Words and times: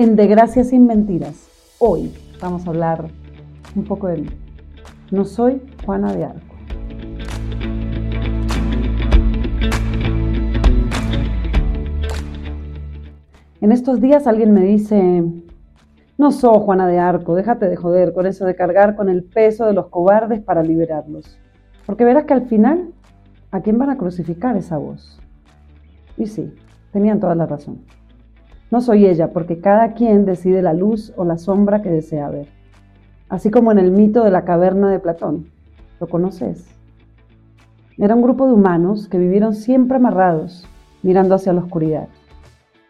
En 0.00 0.16
De 0.16 0.26
Gracia 0.26 0.64
sin 0.64 0.86
Mentiras, 0.86 1.50
hoy 1.78 2.10
vamos 2.40 2.66
a 2.66 2.70
hablar 2.70 3.10
un 3.76 3.84
poco 3.84 4.06
de 4.06 4.22
mí. 4.22 4.28
No 5.10 5.26
soy 5.26 5.60
Juana 5.84 6.14
de 6.14 6.24
Arco. 6.24 6.56
En 13.60 13.72
estos 13.72 14.00
días 14.00 14.26
alguien 14.26 14.54
me 14.54 14.62
dice, 14.62 15.22
no 16.16 16.32
soy 16.32 16.58
Juana 16.60 16.86
de 16.86 16.98
Arco, 16.98 17.34
déjate 17.34 17.68
de 17.68 17.76
joder 17.76 18.14
con 18.14 18.24
eso 18.24 18.46
de 18.46 18.56
cargar 18.56 18.96
con 18.96 19.10
el 19.10 19.22
peso 19.22 19.66
de 19.66 19.74
los 19.74 19.88
cobardes 19.88 20.40
para 20.40 20.62
liberarlos. 20.62 21.38
Porque 21.84 22.06
verás 22.06 22.24
que 22.24 22.32
al 22.32 22.46
final, 22.46 22.94
¿a 23.50 23.60
quién 23.60 23.76
van 23.76 23.90
a 23.90 23.98
crucificar 23.98 24.56
esa 24.56 24.78
voz? 24.78 25.20
Y 26.16 26.26
sí, 26.26 26.54
tenían 26.90 27.20
toda 27.20 27.34
la 27.34 27.44
razón. 27.44 27.99
No 28.70 28.80
soy 28.80 29.06
ella, 29.06 29.32
porque 29.32 29.58
cada 29.58 29.94
quien 29.94 30.24
decide 30.24 30.62
la 30.62 30.72
luz 30.72 31.12
o 31.16 31.24
la 31.24 31.38
sombra 31.38 31.82
que 31.82 31.90
desea 31.90 32.30
ver. 32.30 32.46
Así 33.28 33.50
como 33.50 33.72
en 33.72 33.78
el 33.78 33.90
mito 33.90 34.22
de 34.22 34.30
la 34.30 34.44
caverna 34.44 34.90
de 34.90 35.00
Platón. 35.00 35.46
¿Lo 35.98 36.08
conoces? 36.08 36.66
Era 37.98 38.14
un 38.14 38.22
grupo 38.22 38.46
de 38.46 38.52
humanos 38.52 39.08
que 39.08 39.18
vivieron 39.18 39.54
siempre 39.54 39.96
amarrados, 39.96 40.66
mirando 41.02 41.34
hacia 41.34 41.52
la 41.52 41.62
oscuridad. 41.62 42.08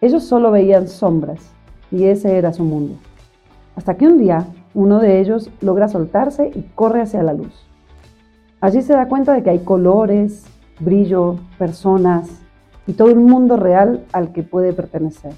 Ellos 0.00 0.22
solo 0.22 0.50
veían 0.50 0.86
sombras, 0.86 1.50
y 1.90 2.04
ese 2.04 2.36
era 2.36 2.52
su 2.52 2.64
mundo. 2.64 2.94
Hasta 3.74 3.96
que 3.96 4.06
un 4.06 4.18
día 4.18 4.46
uno 4.74 4.98
de 4.98 5.20
ellos 5.20 5.50
logra 5.60 5.88
soltarse 5.88 6.50
y 6.54 6.62
corre 6.74 7.02
hacia 7.02 7.22
la 7.22 7.32
luz. 7.32 7.66
Allí 8.60 8.82
se 8.82 8.92
da 8.92 9.08
cuenta 9.08 9.32
de 9.32 9.42
que 9.42 9.50
hay 9.50 9.60
colores, 9.60 10.44
brillo, 10.78 11.36
personas 11.58 12.28
y 12.86 12.92
todo 12.92 13.12
un 13.12 13.24
mundo 13.24 13.56
real 13.56 14.04
al 14.12 14.32
que 14.32 14.42
puede 14.42 14.72
pertenecer. 14.72 15.32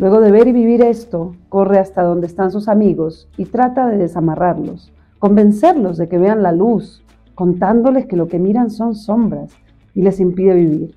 Luego 0.00 0.22
de 0.22 0.30
ver 0.30 0.48
y 0.48 0.52
vivir 0.52 0.80
esto, 0.80 1.36
corre 1.50 1.78
hasta 1.78 2.02
donde 2.02 2.26
están 2.26 2.50
sus 2.50 2.68
amigos 2.68 3.28
y 3.36 3.44
trata 3.44 3.86
de 3.86 3.98
desamarrarlos, 3.98 4.94
convencerlos 5.18 5.98
de 5.98 6.08
que 6.08 6.16
vean 6.16 6.42
la 6.42 6.52
luz, 6.52 7.04
contándoles 7.34 8.06
que 8.06 8.16
lo 8.16 8.26
que 8.26 8.38
miran 8.38 8.70
son 8.70 8.94
sombras 8.94 9.52
y 9.94 10.00
les 10.00 10.18
impide 10.18 10.54
vivir. 10.54 10.96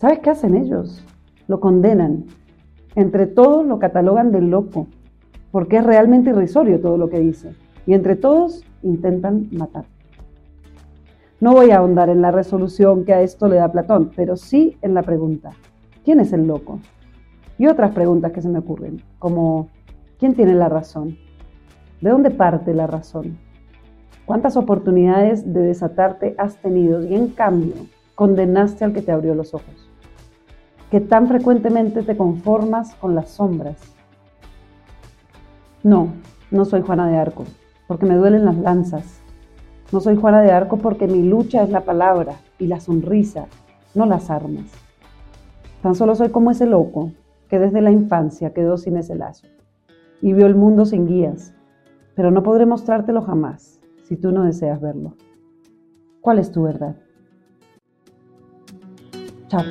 ¿Sabes 0.00 0.18
qué 0.18 0.30
hacen 0.30 0.56
ellos? 0.56 1.04
Lo 1.46 1.60
condenan. 1.60 2.24
Entre 2.96 3.28
todos 3.28 3.64
lo 3.64 3.78
catalogan 3.78 4.32
de 4.32 4.40
loco, 4.40 4.88
porque 5.52 5.76
es 5.76 5.84
realmente 5.84 6.30
irrisorio 6.30 6.80
todo 6.80 6.98
lo 6.98 7.08
que 7.08 7.20
dice. 7.20 7.54
Y 7.86 7.94
entre 7.94 8.16
todos 8.16 8.64
intentan 8.82 9.46
matar. 9.52 9.84
No 11.38 11.52
voy 11.52 11.70
a 11.70 11.78
ahondar 11.78 12.08
en 12.08 12.22
la 12.22 12.32
resolución 12.32 13.04
que 13.04 13.14
a 13.14 13.22
esto 13.22 13.46
le 13.46 13.54
da 13.54 13.70
Platón, 13.70 14.10
pero 14.16 14.36
sí 14.36 14.76
en 14.82 14.94
la 14.94 15.04
pregunta, 15.04 15.52
¿quién 16.04 16.18
es 16.18 16.32
el 16.32 16.48
loco? 16.48 16.80
Y 17.58 17.66
otras 17.66 17.92
preguntas 17.92 18.32
que 18.32 18.42
se 18.42 18.48
me 18.48 18.58
ocurren, 18.58 19.02
como 19.18 19.68
¿quién 20.18 20.34
tiene 20.34 20.54
la 20.54 20.68
razón? 20.68 21.16
¿De 22.00 22.10
dónde 22.10 22.30
parte 22.30 22.74
la 22.74 22.86
razón? 22.86 23.38
¿Cuántas 24.26 24.56
oportunidades 24.56 25.52
de 25.52 25.60
desatarte 25.60 26.34
has 26.38 26.56
tenido 26.56 27.04
y 27.04 27.14
en 27.14 27.28
cambio 27.28 27.74
condenaste 28.14 28.84
al 28.84 28.92
que 28.92 29.02
te 29.02 29.12
abrió 29.12 29.34
los 29.34 29.54
ojos? 29.54 29.90
¿Qué 30.90 31.00
tan 31.00 31.28
frecuentemente 31.28 32.02
te 32.02 32.16
conformas 32.16 32.94
con 32.96 33.14
las 33.14 33.30
sombras? 33.30 33.76
No, 35.82 36.08
no 36.50 36.64
soy 36.64 36.82
Juana 36.82 37.08
de 37.08 37.18
Arco, 37.18 37.44
porque 37.86 38.06
me 38.06 38.16
duelen 38.16 38.44
las 38.44 38.56
lanzas. 38.56 39.20
No 39.92 40.00
soy 40.00 40.16
Juana 40.16 40.40
de 40.40 40.50
Arco 40.50 40.78
porque 40.78 41.06
mi 41.06 41.22
lucha 41.22 41.62
es 41.62 41.70
la 41.70 41.82
palabra 41.82 42.34
y 42.58 42.66
la 42.66 42.80
sonrisa, 42.80 43.46
no 43.94 44.06
las 44.06 44.30
armas. 44.30 44.64
Tan 45.82 45.94
solo 45.94 46.14
soy 46.14 46.30
como 46.30 46.50
ese 46.50 46.66
loco 46.66 47.12
que 47.54 47.60
desde 47.60 47.80
la 47.80 47.92
infancia 47.92 48.52
quedó 48.52 48.76
sin 48.76 48.96
ese 48.96 49.14
lazo 49.14 49.46
y 50.20 50.32
vio 50.32 50.46
el 50.46 50.56
mundo 50.56 50.84
sin 50.84 51.06
guías, 51.06 51.54
pero 52.16 52.32
no 52.32 52.42
podré 52.42 52.66
mostrártelo 52.66 53.22
jamás 53.22 53.80
si 54.02 54.16
tú 54.16 54.32
no 54.32 54.42
deseas 54.42 54.80
verlo. 54.80 55.14
¿Cuál 56.20 56.40
es 56.40 56.50
tu 56.50 56.64
verdad? 56.64 56.96
Chao. 59.46 59.62